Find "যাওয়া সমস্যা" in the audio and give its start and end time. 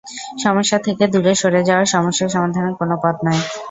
1.69-2.25